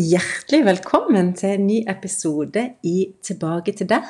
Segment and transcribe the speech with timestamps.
[0.00, 4.06] Hjertelig velkommen til en ny episode i Tilbake til deg.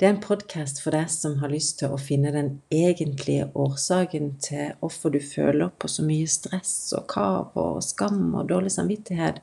[0.00, 4.32] Det er en podkast for deg som har lyst til å finne den egentlige årsaken
[4.42, 9.38] til hvorfor du føler på så mye stress og kav og skam og dårlig samvittighet,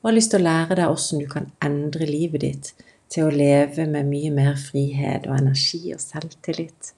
[0.00, 2.74] og har lyst til å lære deg hvordan du kan endre livet ditt
[3.12, 6.94] til å leve med mye mer frihet og energi og selvtillit.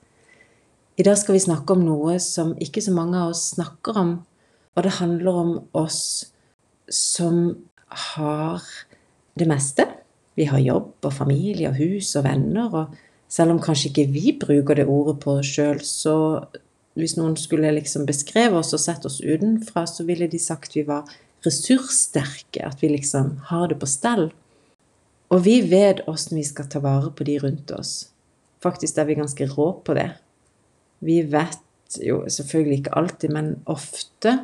[0.97, 4.21] I dag skal vi snakke om noe som ikke så mange av oss snakker om,
[4.79, 6.31] og det handler om oss
[6.89, 7.51] som
[7.91, 8.65] har
[9.39, 9.87] det meste.
[10.39, 14.35] Vi har jobb og familie og hus og venner, og selv om kanskje ikke vi
[14.41, 16.15] bruker det ordet på oss sjøl, så
[16.99, 20.85] hvis noen skulle liksom beskreve oss og sett oss utenfra, så ville de sagt vi
[20.87, 21.09] var
[21.47, 24.31] ressurssterke, at vi liksom har det på stell.
[25.31, 28.11] Og vi vet åssen vi skal ta vare på de rundt oss.
[28.61, 30.11] Faktisk er vi ganske rå på det.
[31.01, 34.37] Vi vet jo selvfølgelig ikke alltid, men ofte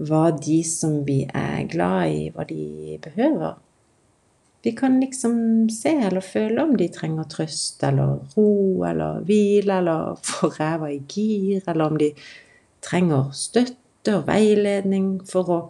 [0.00, 3.58] hva de som vi er glad i, hva de behøver.
[4.62, 10.16] Vi kan liksom se eller føle om de trenger trøst eller ro eller hvile eller
[10.28, 12.12] få ræva i gir, eller om de
[12.84, 15.60] trenger støtte og veiledning for å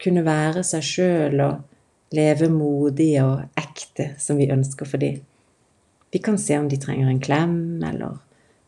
[0.00, 5.20] kunne være seg sjøl og leve modig og ekte som vi ønsker for dem.
[6.10, 8.18] Vi kan se om de trenger en klem eller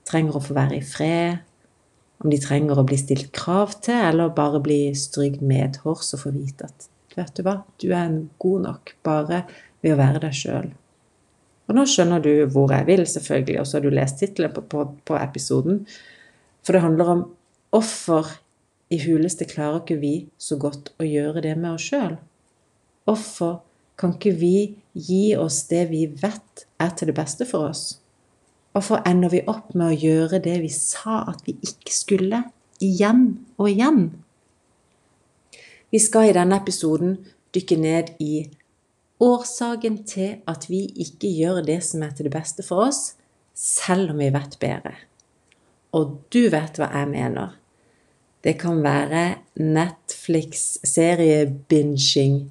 [0.07, 1.43] trenger å få være i fred
[2.23, 6.35] om de trenger å bli stilt krav til, eller bare bli strygd medhårs og få
[6.37, 9.43] vite at vet du hva, du er god nok bare
[9.83, 10.71] ved å være deg sjøl.
[11.69, 14.65] Og nå skjønner du hvor jeg vil, selvfølgelig, og så har du lest tittelen på,
[14.71, 15.83] på, på, episoden.
[16.63, 17.23] For det handler om
[17.73, 18.31] hvorfor
[18.93, 22.19] i huleste klarer ikke vi så godt å gjøre det med oss sjøl?
[23.09, 23.61] Hvorfor
[23.99, 24.57] kan ikke vi
[24.93, 28.02] gi oss det vi vet er til det beste for oss?
[28.73, 32.43] Hvorfor ender vi opp med å gjøre det vi sa at vi ikke skulle,
[32.83, 34.11] igjen og igjen?
[35.93, 37.19] Vi skal i denne episoden
[37.53, 38.49] dykke ned i
[39.23, 43.15] årsaken til at vi ikke gjør det som er til det beste for oss,
[43.53, 44.95] selv om vi vet bedre.
[45.93, 47.49] Og du vet hva jeg mener.
[48.43, 52.51] Det kan være Netflix-serie-binging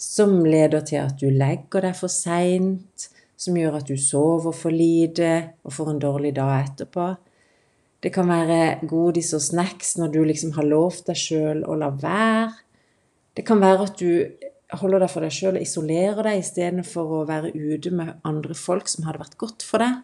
[0.00, 4.74] som leder til at du legger deg for seint, som gjør at du sover for
[4.74, 5.30] lite
[5.64, 7.08] og får en dårlig dag etterpå.
[8.02, 11.90] Det kan være godis og snacks når du liksom har lovt deg sjøl å la
[11.90, 12.52] være.
[13.36, 14.10] Det kan være at du
[14.80, 18.88] holder deg for deg sjøl og isolerer deg istedenfor å være ute med andre folk
[18.90, 20.00] som hadde vært godt for deg.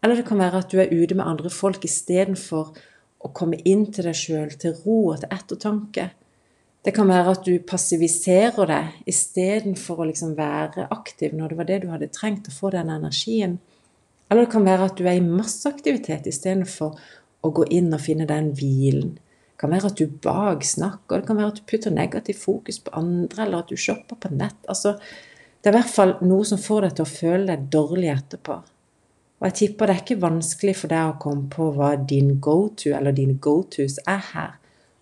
[0.00, 2.72] Eller det kan være at du er ute med andre folk istedenfor
[3.20, 6.08] å komme inn til deg sjøl, til ro og til ettertanke.
[6.80, 11.68] Det kan være at du passiviserer deg istedenfor å liksom være aktiv når det var
[11.68, 13.58] det du hadde trengt å få den energien.
[14.30, 16.96] Eller det kan være at du er i masseaktivitet istedenfor
[17.44, 19.18] å gå inn og finne den hvilen.
[19.18, 22.94] Det kan være at du baksnakker, det kan være at du putter negativ fokus på
[22.96, 24.56] andre, eller at du shopper på nett.
[24.72, 24.94] Altså,
[25.60, 28.56] det er i hvert fall noe som får deg til å føle deg dårlig etterpå.
[29.40, 32.94] Og jeg tipper det er ikke vanskelig for deg å komme på hva din go-to
[32.96, 34.56] eller dine go-tos er her.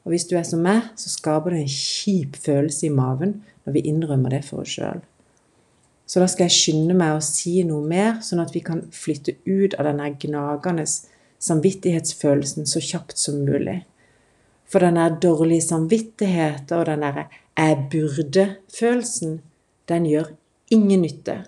[0.09, 3.35] Og hvis du er som meg, så skaper det en kjip følelse i maven
[3.67, 5.03] når vi innrømmer det for oss sjøl.
[6.09, 9.35] Så da skal jeg skynde meg å si noe mer, sånn at vi kan flytte
[9.45, 10.87] ut av denne gnagende
[11.45, 13.83] samvittighetsfølelsen så kjapt som mulig.
[14.65, 19.39] For den der dårlige samvittigheten og den derre 'jeg burde'-følelsen,
[19.89, 20.33] den gjør
[20.71, 21.45] ingen nytte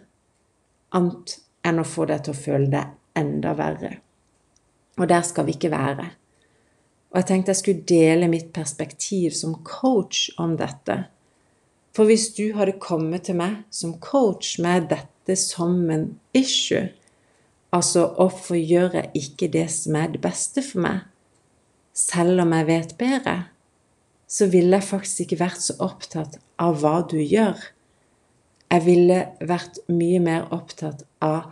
[0.93, 3.97] annet enn å få deg til å føle deg enda verre.
[4.99, 6.19] Og der skal vi ikke være.
[7.10, 11.04] Og jeg tenkte jeg skulle dele mitt perspektiv som coach om dette.
[11.97, 16.87] For hvis du hadde kommet til meg som coach med dette som en issue,
[17.75, 21.00] altså hvorfor gjør jeg ikke det som er det beste for meg,
[21.94, 23.37] selv om jeg vet bedre,
[24.31, 27.59] så ville jeg faktisk ikke vært så opptatt av hva du gjør.
[28.70, 31.50] Jeg ville vært mye mer opptatt av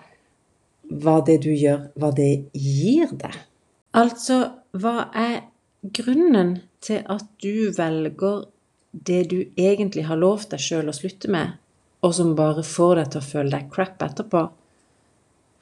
[0.88, 3.34] hva det du gjør, hva det gir deg.
[3.98, 4.38] Altså,
[4.76, 5.40] hva er
[5.94, 8.44] grunnen til at du velger
[8.92, 11.56] det du egentlig har lovt deg sjøl å slutte med,
[12.04, 14.44] og som bare får deg til å føle deg crap etterpå?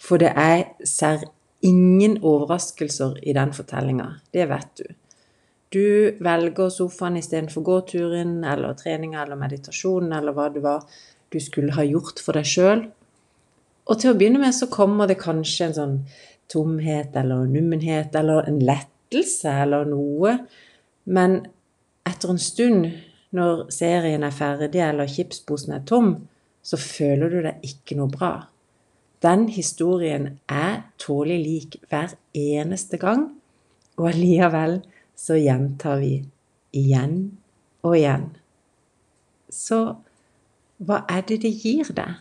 [0.03, 1.25] For det er ser
[1.64, 4.11] ingen overraskelser i den fortellinga.
[4.32, 4.87] Det vet du.
[5.73, 10.85] Du velger sofaen istedenfor gåturen eller treninga eller meditasjonen eller hva det var
[11.32, 12.85] du skulle ha gjort for deg sjøl.
[13.87, 15.97] Og til å begynne med så kommer det kanskje en sånn
[16.50, 18.61] tomhet eller nummenhet eller en
[19.11, 20.38] lettelse eller noe.
[21.05, 21.47] Men
[22.06, 22.91] etter en stund,
[23.31, 26.26] når serien er ferdig eller chipsposen er tom,
[26.62, 28.49] så føler du deg ikke noe bra.
[29.23, 33.32] Den historien er tålelig lik hver eneste gang,
[33.97, 34.82] og allikevel
[35.17, 36.26] så gjentar vi
[36.73, 37.38] igjen
[37.82, 38.37] og igjen.
[39.49, 39.97] Så
[40.76, 42.20] hva er det det gir deg?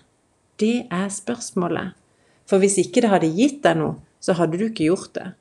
[0.59, 1.91] Det er spørsmålet.
[2.47, 5.33] For hvis ikke det hadde gitt deg noe, så hadde du ikke gjort det.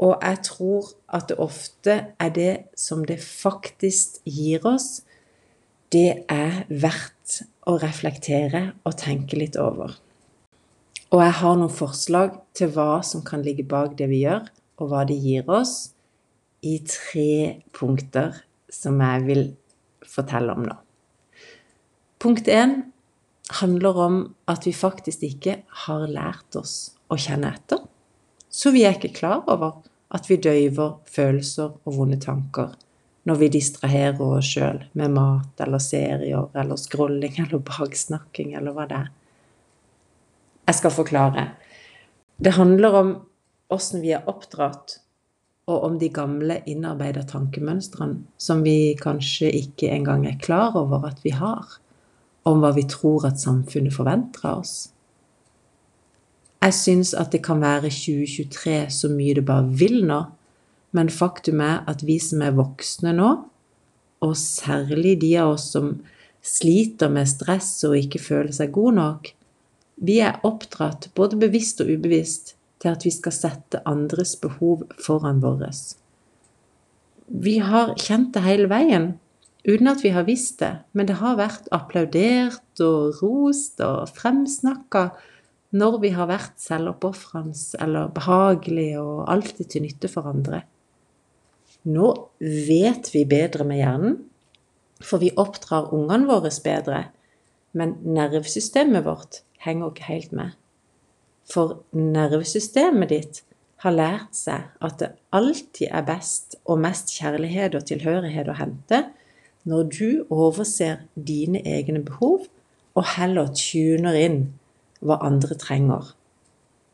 [0.00, 5.02] Og jeg tror at det ofte er det som det faktisk gir oss,
[5.92, 9.98] det er verdt å reflektere og tenke litt over.
[11.10, 14.46] Og jeg har noen forslag til hva som kan ligge bak det vi gjør,
[14.80, 15.90] og hva det gir oss,
[16.62, 18.36] i tre punkter
[18.70, 19.44] som jeg vil
[20.06, 20.76] fortelle om nå.
[22.20, 22.76] Punkt én
[23.60, 24.18] handler om
[24.48, 27.80] at vi faktisk ikke har lært oss å kjenne etter.
[28.50, 32.72] Så vi er ikke klar over at vi døyver følelser og vonde tanker
[33.28, 38.86] når vi distraherer oss sjøl med mat eller serier eller scrolling eller baksnakking eller hva
[38.90, 39.10] det er.
[40.70, 41.46] Jeg skal forklare.
[42.38, 43.14] Det handler om
[43.74, 45.00] åssen vi er oppdratt,
[45.70, 51.20] og om de gamle innarbeida tankemønstrene som vi kanskje ikke engang er klar over at
[51.22, 51.76] vi har
[52.48, 54.74] om hva vi tror at samfunnet forventer av oss.
[56.60, 60.20] Jeg syns at det kan være 2023 så mye det bare vil nå,
[60.92, 63.30] men faktum er at vi som er voksne nå,
[64.20, 65.94] og særlig de av oss som
[66.44, 69.30] sliter med stress og ikke føler seg gode nok,
[70.00, 75.42] vi er oppdratt, både bevisst og ubevisst, til at vi skal sette andres behov foran
[75.42, 75.98] våres.
[77.28, 79.12] Vi har kjent det hele veien,
[79.68, 85.10] uten at vi har visst det, men det har vært applaudert og rost og fremsnakka
[85.70, 90.64] når vi har vært selvoppofrende eller behagelige og alltid til nytte for andre.
[91.88, 92.08] Nå
[92.40, 94.16] vet vi bedre med hjernen,
[95.00, 97.04] for vi oppdrar ungene våre bedre,
[97.72, 100.58] men nervesystemet vårt henger ikke helt med.
[101.50, 103.42] For nervesystemet ditt
[103.80, 109.04] har lært seg at det alltid er best og mest kjærlighet og tilhørighet å hente
[109.68, 112.44] når du overser dine egne behov
[112.98, 114.42] og heller tuner inn
[115.04, 116.12] hva andre trenger,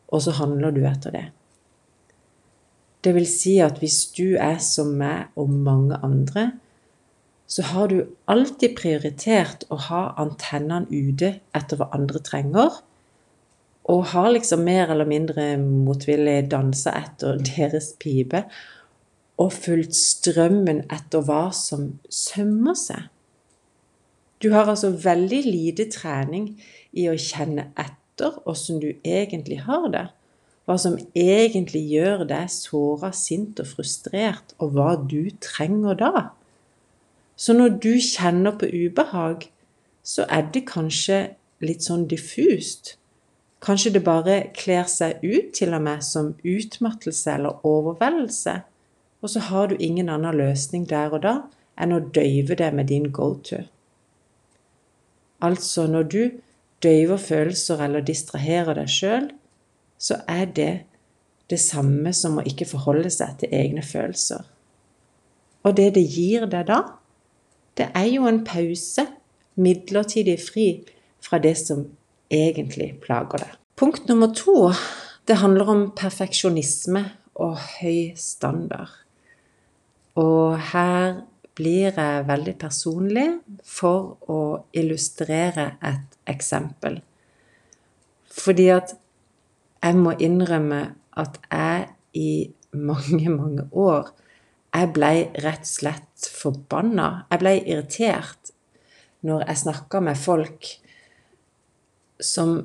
[0.09, 1.25] og så handler du etter det.
[3.05, 6.51] Det vil si at hvis du er som meg og mange andre,
[7.47, 12.81] så har du alltid prioritert å ha antennene ute etter hva andre trenger,
[13.87, 18.43] og har liksom mer eller mindre motvillig dansa etter deres pipe
[19.39, 23.05] og fulgt strømmen etter hva som sømmer seg.
[24.43, 26.51] Du har altså veldig lite trening
[26.99, 30.07] i å kjenne etter åssen du egentlig har det.
[30.67, 36.13] Hva som egentlig gjør deg såra, sint og frustrert, og hva du trenger da.
[37.37, 39.49] Så når du kjenner på ubehag,
[40.03, 42.97] så er det kanskje litt sånn diffust.
[43.63, 48.61] Kanskje det bare kler seg ut til og med som utmattelse eller overveldelse
[49.27, 51.37] og så har du ingen annen løsning der og da
[51.83, 53.65] enn å døyve det med din go-to.
[55.43, 56.21] Altså, når du
[56.87, 59.31] døyver følelser eller distraherer deg sjøl,
[59.99, 60.73] så er det
[61.51, 64.45] det samme som å ikke forholde seg til egne følelser.
[65.67, 66.81] Og det det gir deg da,
[67.77, 69.07] det er jo en pause,
[69.57, 70.67] midlertidig fri
[71.25, 71.87] fra det som
[72.33, 73.55] egentlig plager deg.
[73.77, 74.71] Punkt nummer to,
[75.29, 77.03] det handler om perfeksjonisme
[77.41, 78.93] og høy standard.
[80.17, 81.23] Og her
[81.57, 83.27] blir jeg veldig personlig
[83.65, 84.41] for å
[84.77, 87.01] illustrere et eksempel.
[88.37, 88.93] Fordi at
[89.83, 90.83] jeg må innrømme
[91.17, 92.31] at jeg i
[92.77, 94.13] mange, mange år
[94.77, 97.27] jeg blei rett og slett forbanna.
[97.31, 98.53] Jeg blei irritert
[99.27, 100.69] når jeg snakka med folk
[102.23, 102.59] som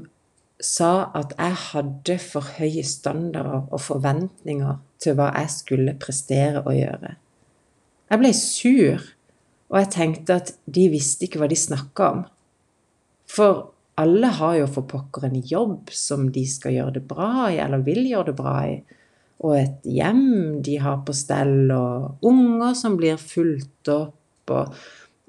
[0.62, 6.75] sa at jeg hadde for høye standarder og forventninger til hva jeg skulle prestere og
[6.75, 7.15] gjøre.
[8.11, 9.03] Jeg ble sur,
[9.71, 12.23] og jeg tenkte at de visste ikke hva de snakka om.
[13.31, 13.69] For
[14.01, 17.85] alle har jo for pokker en jobb som de skal gjøre det bra i, eller
[17.85, 18.73] vil gjøre det bra i.
[19.41, 24.75] Og et hjem de har på stell, og unger som blir fulgt opp, og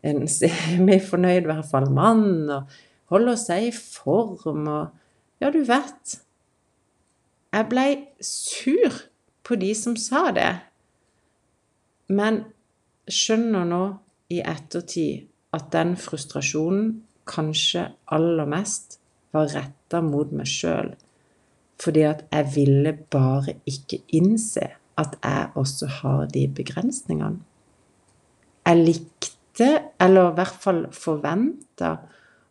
[0.03, 2.75] en semifornøyd, i hvert fall, mann, og
[3.15, 4.99] holder seg i form, og
[5.43, 6.21] Ja, du vet.
[7.51, 7.89] Jeg blei
[8.23, 8.95] sur
[9.43, 10.51] på de som sa det.
[12.07, 12.45] Men
[13.11, 13.83] skjønner nå
[14.33, 16.93] i ettertid at den frustrasjonen
[17.29, 18.99] kanskje aller mest
[19.33, 20.93] var retta mot meg sjøl,
[21.81, 24.69] fordi at jeg ville bare ikke innse
[25.01, 27.41] at jeg også har de begrensningene.
[28.67, 29.69] Jeg likte,
[30.01, 31.97] eller i hvert fall forventa,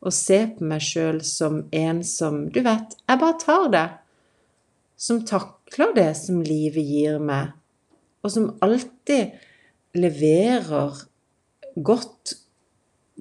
[0.01, 3.87] å se på meg sjøl som en som Du vet, jeg bare tar det.
[4.97, 7.53] Som takler det som livet gir meg,
[8.25, 9.37] og som alltid
[9.97, 11.03] leverer
[11.75, 12.35] godt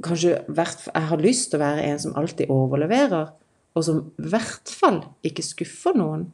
[0.00, 3.32] kanskje Jeg har lyst til å være en som alltid overleverer,
[3.74, 6.30] og som i hvert fall ikke skuffer noen.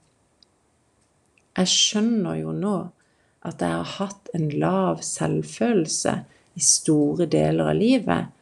[1.56, 2.76] Jeg skjønner jo nå
[3.46, 6.14] at jeg har hatt en lav selvfølelse
[6.56, 8.32] i store deler av livet,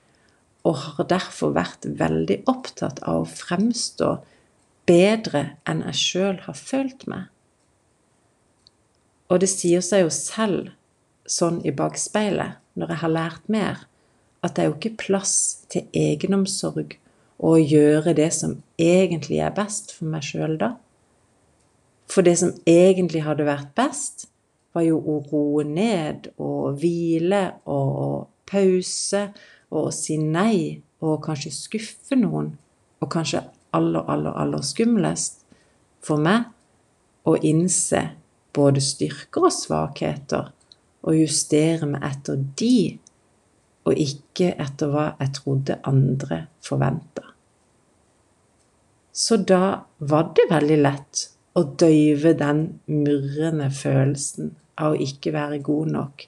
[0.65, 4.15] og har derfor vært veldig opptatt av å fremstå
[4.89, 7.29] bedre enn jeg sjøl har følt meg.
[9.33, 10.73] Og det sier seg jo selv,
[11.31, 13.83] sånn i bakspeilet, når jeg har lært mer,
[14.45, 15.35] at det er jo ikke plass
[15.73, 16.99] til egenomsorg
[17.39, 20.75] og å gjøre det som egentlig er best for meg sjøl da.
[22.11, 24.29] For det som egentlig hadde vært best,
[24.75, 29.29] var jo å roe ned og hvile og pause
[29.75, 32.53] og si nei og kanskje skuffe noen.
[33.03, 35.43] Og kanskje aller, aller, aller skumlest
[36.05, 36.51] for meg
[37.25, 38.03] å innse
[38.55, 40.51] både styrker og svakheter
[41.05, 42.99] og justere meg etter de,
[43.85, 47.27] og ikke etter hva jeg trodde andre forventa.
[49.15, 55.61] Så da var det veldig lett å døyve den murrende følelsen av å ikke være
[55.63, 56.25] god nok,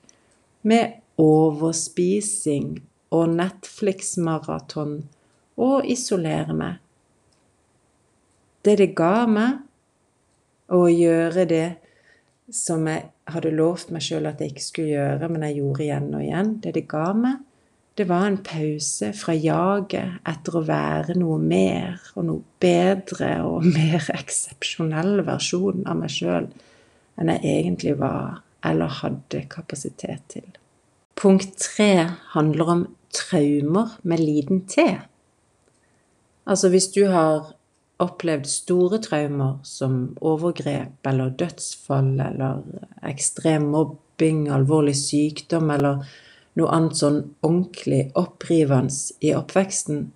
[0.69, 2.77] med overspising
[3.17, 5.01] og Netflix-maraton
[5.57, 6.79] og isolere meg.
[8.63, 9.63] Det det ga meg,
[10.67, 11.67] å gjøre det
[12.51, 16.09] som jeg hadde lovt meg sjøl at jeg ikke skulle gjøre, men jeg gjorde igjen
[16.15, 17.43] og igjen, det det ga meg,
[17.97, 23.65] det var en pause fra jaget etter å være noe mer og noe bedre og
[23.79, 26.51] mer eksepsjonell versjon av meg sjøl
[27.17, 30.47] enn jeg egentlig var eller hadde kapasitet til.
[31.17, 32.83] Punkt tre handler om
[33.17, 34.85] traumer med liten T.
[36.47, 37.55] Altså hvis du har
[38.03, 42.61] opplevd store traumer som overgrep eller dødsfall eller
[43.09, 46.05] ekstrem mobbing, alvorlig sykdom eller
[46.57, 48.93] noe annet sånn ordentlig opprivende
[49.25, 50.07] i oppveksten,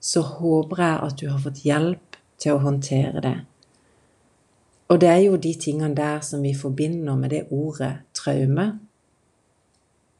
[0.00, 3.36] så håper jeg at du har fått hjelp til å håndtere det.
[4.92, 8.68] Og det er jo de tingene der som vi forbinder med det ordet traume.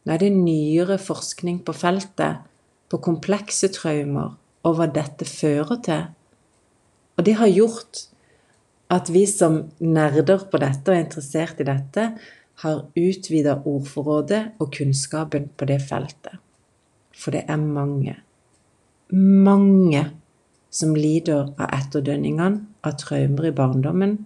[0.06, 2.42] Nå er det nyere forskning på feltet
[2.90, 4.35] på komplekse traumer
[4.66, 6.09] og hva dette fører til.
[7.16, 8.06] Og det har gjort
[8.92, 12.11] at vi som nerder på dette og er interessert i dette,
[12.62, 16.38] har utvida ordforrådet og kunnskapen på det feltet.
[17.16, 18.14] For det er mange,
[19.12, 20.04] mange
[20.73, 24.16] som lider av etterdønningene av traumer i barndommen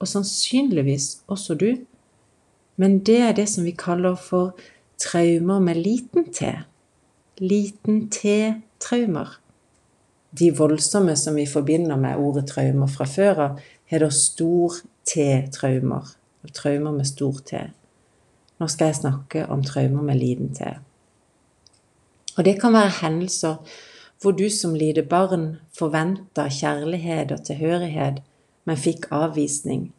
[0.00, 1.70] og sannsynligvis også du.
[2.76, 4.56] Men det er det som vi kaller for
[5.00, 6.52] traumer med liten T.
[7.40, 9.38] Liten T-traumer.
[10.38, 13.58] De voldsomme som vi forbinder med ordet traumer fra før av,
[13.90, 14.76] da stor
[15.06, 16.12] T-traumer.
[16.54, 17.64] Traumer med stor T.
[18.60, 20.68] Nå skal jeg snakke om traumer med liten T.
[22.36, 23.82] Og det kan være hendelser
[24.22, 28.22] hvor du som lite barn forventa kjærlighet og tilhørighet
[28.66, 29.90] men fikk avvisning.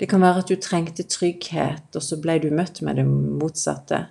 [0.00, 4.06] Det kan være at du trengte trygghet, og så ble du møtt med det motsatte.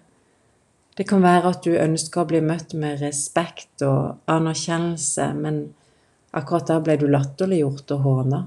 [0.96, 5.64] Det kan være at du ønsker å bli møtt med respekt og anerkjennelse, men
[6.36, 8.42] akkurat da ble du latterliggjort og håna.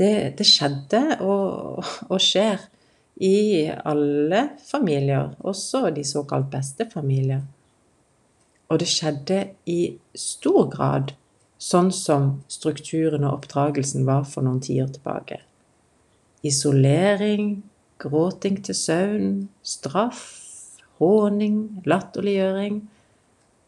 [0.00, 2.62] Det, det, skjedde og, og, skjer
[3.20, 7.42] i alle familier, også de såkalt beste familier.
[8.72, 11.12] Og det skjedde i stor grad
[11.60, 15.42] sånn som strukturen og oppdragelsen var for noen tiår tilbake.
[16.42, 17.60] Isolering,
[18.00, 20.41] gråting til søvn, straff,
[21.00, 22.80] håning, latterliggjøring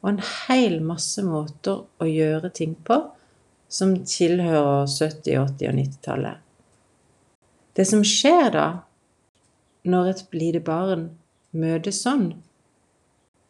[0.04, 2.98] og en hel masse måter å gjøre ting på
[3.72, 6.42] som tilhører 70-, 80- og 90-tallet.
[7.74, 8.66] Det som skjer da,
[9.88, 11.08] når et blide barn
[11.56, 12.28] møter sånn,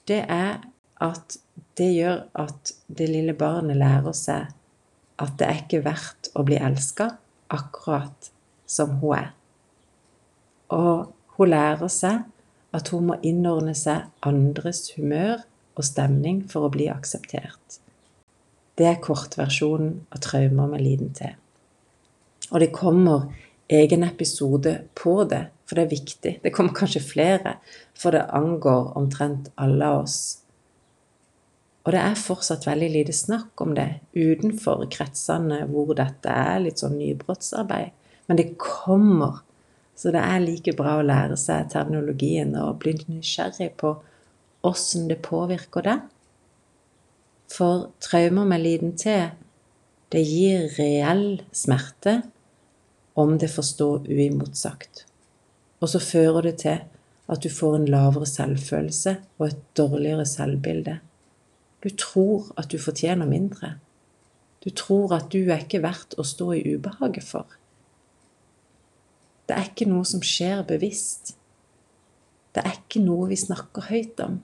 [0.09, 0.62] det er
[1.02, 1.37] at
[1.78, 4.52] det gjør at det lille barnet lærer seg
[5.23, 7.11] at det er ikke verdt å bli elska
[7.54, 8.31] akkurat
[8.66, 9.28] som hun er.
[10.75, 12.25] Og hun lærer seg
[12.75, 17.81] at hun må innordne seg andres humør og stemning for å bli akseptert.
[18.75, 21.35] Det er kortversjonen av traumer med liten til.
[22.50, 23.28] Og det kommer
[23.71, 26.33] egen episode på det, for det er viktig.
[26.43, 27.59] Det kommer kanskje flere,
[27.97, 30.19] for det angår omtrent alle oss
[31.85, 36.81] og det er fortsatt veldig lite snakk om det utenfor kretsene hvor dette er litt
[36.81, 37.93] sånn nybrottsarbeid.
[38.28, 39.43] Men det kommer.
[39.95, 43.95] Så det er like bra å lære seg terminologien og bli nysgjerrig på
[44.67, 46.05] åssen det påvirker deg.
[47.55, 49.15] For traumer med liten T,
[50.11, 52.23] det gir reell smerte
[53.15, 55.05] om det får stå uimotsagt.
[55.83, 56.83] Og så fører det til
[57.31, 60.99] at du får en lavere selvfølelse og et dårligere selvbilde.
[61.85, 63.75] Du tror at du fortjener mindre.
[64.65, 67.45] Du tror at du er ikke verdt å stå i ubehaget for.
[69.45, 71.35] Det er ikke noe som skjer bevisst.
[72.55, 74.39] Det er ikke noe vi snakker høyt om.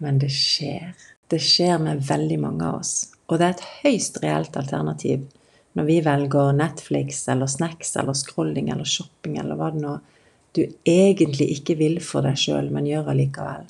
[0.00, 0.94] Men det skjer.
[1.30, 2.94] Det skjer med veldig mange av oss.
[3.28, 5.26] Og det er et høyst reelt alternativ
[5.78, 9.98] når vi velger Netflix eller snacks eller scrolling eller shopping eller hva det nå
[10.56, 13.68] du egentlig ikke vil for deg sjøl, men gjør allikevel.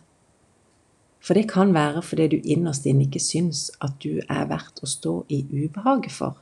[1.21, 4.89] For det kan være fordi du innerst inne ikke syns at du er verdt å
[4.89, 6.39] stå i ubehaget for.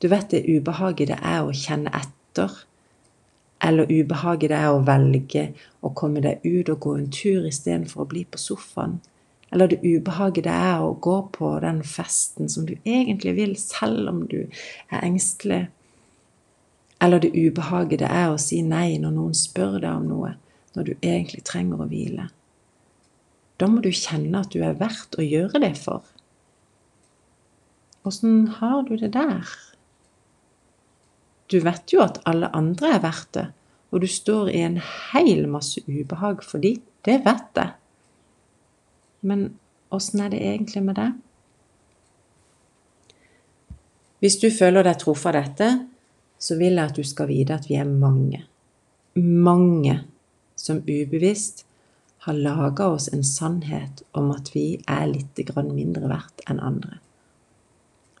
[0.00, 2.16] Du vet det ubehaget det er å kjenne etter.
[3.62, 5.44] Eller ubehaget det er å velge
[5.82, 8.98] å komme deg ut og gå en tur istedenfor å bli på sofaen.
[9.52, 14.08] Eller det ubehaget det er å gå på den festen som du egentlig vil, selv
[14.08, 14.46] om du
[14.90, 15.66] er engstelig.
[17.02, 20.32] Eller det ubehaget det er å si nei når noen spør deg om noe,
[20.74, 22.30] når du egentlig trenger å hvile.
[23.60, 26.06] Da må du kjenne at du er verdt å gjøre det for.
[28.08, 29.52] Åssen har du det der?
[31.52, 33.46] Du vet jo at alle andre er verdt det,
[33.92, 36.78] og du står i en heil masse ubehag for de.
[37.04, 37.74] Det vet jeg.
[39.28, 39.50] Men
[39.92, 41.10] åssen er det egentlig med det?
[44.22, 45.68] Hvis du føler deg truffet av dette,
[46.38, 48.44] så vil jeg at du skal vite at vi er mange.
[49.18, 49.98] Mange
[50.56, 51.66] som ubevisst
[52.24, 55.42] har laga oss en sannhet om at vi er litt
[55.74, 57.00] mindre verdt enn andre.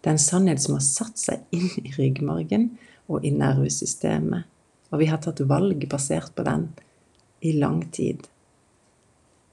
[0.02, 2.72] Det er en sannhet som har satt seg inn i ryggmargen
[3.12, 4.48] og i nervesystemet,
[4.92, 6.68] og vi har tatt valg basert på den
[7.42, 8.26] i lang tid.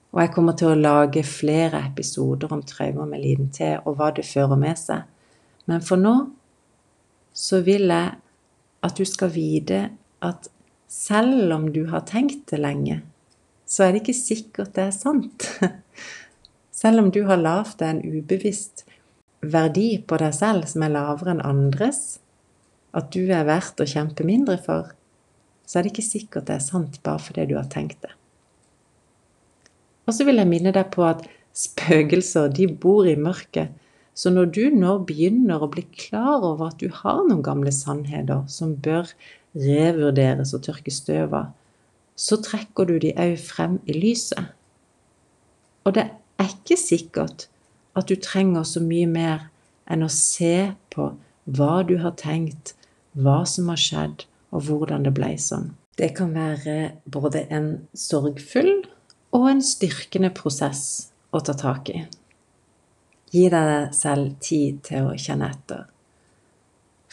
[0.09, 4.09] Og jeg kommer til å lage flere episoder om traumer med liten T og hva
[4.15, 5.05] det fører med seg.
[5.69, 6.15] Men for nå
[7.35, 8.15] så vil jeg
[8.85, 9.83] at du skal vite
[10.25, 10.49] at
[10.89, 13.01] selv om du har tenkt det lenge,
[13.69, 15.45] så er det ikke sikkert det er sant.
[16.79, 18.85] Selv om du har lavt deg en ubevisst
[19.43, 22.21] verdi på deg selv som er lavere enn andres,
[22.97, 24.93] at du er verdt å kjempe mindre for,
[25.69, 28.13] så er det ikke sikkert det er sant bare fordi du har tenkt det.
[30.09, 33.75] Og så vil jeg minne deg på at spøkelser, de bor i mørket.
[34.17, 38.41] Så når du nå begynner å bli klar over at du har noen gamle sannheter
[38.51, 39.11] som bør
[39.53, 41.53] revurderes og tørke støv av,
[42.19, 44.49] så trekker du de òg frem i lyset.
[45.87, 46.09] Og det
[46.41, 47.47] er ikke sikkert
[47.97, 49.47] at du trenger så mye mer
[49.89, 51.11] enn å se på
[51.49, 52.75] hva du har tenkt,
[53.17, 55.71] hva som har skjedd, og hvordan det ble sånn.
[55.99, 58.71] Det kan være både en sorgfull
[59.35, 62.03] og en styrkende prosess å ta tak i.
[63.29, 65.83] Gi deg selv tid til å kjenne etter.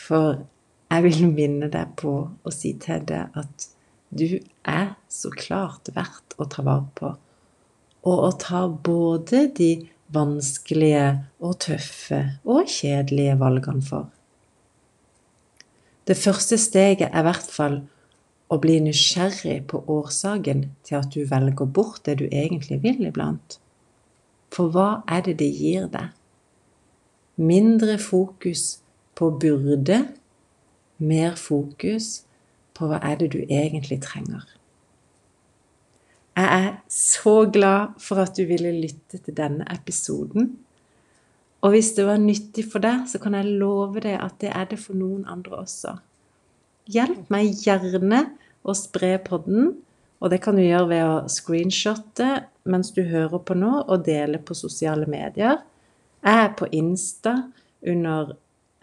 [0.00, 0.38] For
[0.86, 3.68] jeg vil minne deg på å si til deg at
[4.16, 7.12] du er så klart verdt å ta vare på.
[8.06, 9.70] Og å ta både de
[10.14, 11.08] vanskelige
[11.42, 14.06] og tøffe og kjedelige valgene for.
[16.06, 17.80] Det første steget er i hvert fall
[18.52, 23.58] å bli nysgjerrig på årsaken til at du velger bort det du egentlig vil iblant.
[24.54, 26.12] For hva er det det gir deg?
[27.36, 28.78] Mindre fokus
[29.18, 29.98] på burde,
[30.98, 32.22] mer fokus
[32.76, 34.46] på hva er det du egentlig trenger.
[36.36, 40.52] Jeg er så glad for at du ville lytte til denne episoden.
[41.66, 44.68] Og hvis det var nyttig for deg, så kan jeg love deg at det er
[44.70, 45.96] det for noen andre også.
[46.94, 48.20] Hjelp meg gjerne
[48.62, 49.72] å spre podden,
[50.22, 52.28] og det kan du gjøre ved å screenshotte
[52.70, 55.58] mens du hører på nå, og dele på sosiale medier.
[56.22, 57.34] Jeg er på Insta
[57.86, 58.36] under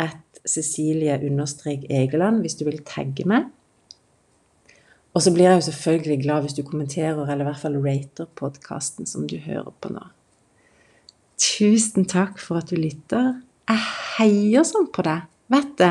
[0.04, 3.48] at Cecilie-Egeland hvis du vil tagge meg.
[5.14, 8.28] Og så blir jeg jo selvfølgelig glad hvis du kommenterer, eller i hvert fall rater
[8.36, 10.04] podkasten som du hører på nå.
[11.44, 13.34] Tusen takk for at du lytter.
[13.68, 13.82] Jeg
[14.18, 15.90] heier sånn på deg, vet du.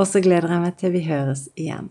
[0.00, 1.90] Og så gleder jeg meg til vi høres igjen.